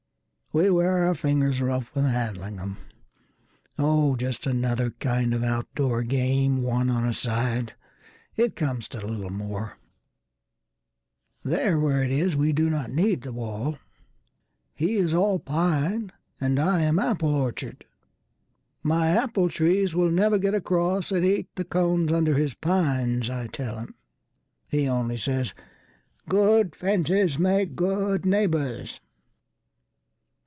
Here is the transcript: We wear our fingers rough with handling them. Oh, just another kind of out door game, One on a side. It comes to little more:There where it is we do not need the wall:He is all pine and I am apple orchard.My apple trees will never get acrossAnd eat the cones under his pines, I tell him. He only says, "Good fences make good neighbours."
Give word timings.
We 0.53 0.69
wear 0.69 1.05
our 1.05 1.15
fingers 1.15 1.61
rough 1.61 1.95
with 1.95 2.03
handling 2.03 2.57
them. 2.57 2.75
Oh, 3.79 4.17
just 4.17 4.45
another 4.45 4.89
kind 4.99 5.33
of 5.33 5.45
out 5.45 5.73
door 5.75 6.03
game, 6.03 6.61
One 6.61 6.89
on 6.89 7.05
a 7.07 7.13
side. 7.13 7.71
It 8.35 8.57
comes 8.57 8.89
to 8.89 8.99
little 8.99 9.29
more:There 11.39 11.79
where 11.79 12.03
it 12.03 12.11
is 12.11 12.35
we 12.35 12.51
do 12.51 12.69
not 12.69 12.91
need 12.91 13.21
the 13.21 13.31
wall:He 13.31 14.97
is 14.97 15.13
all 15.13 15.39
pine 15.39 16.11
and 16.41 16.59
I 16.59 16.81
am 16.81 16.99
apple 16.99 17.33
orchard.My 17.33 19.07
apple 19.11 19.47
trees 19.47 19.95
will 19.95 20.11
never 20.11 20.37
get 20.37 20.53
acrossAnd 20.53 21.23
eat 21.23 21.47
the 21.55 21.63
cones 21.63 22.11
under 22.11 22.33
his 22.33 22.55
pines, 22.55 23.29
I 23.29 23.47
tell 23.47 23.77
him. 23.77 23.95
He 24.67 24.85
only 24.85 25.15
says, 25.17 25.53
"Good 26.27 26.75
fences 26.75 27.39
make 27.39 27.73
good 27.73 28.25
neighbours." 28.25 28.99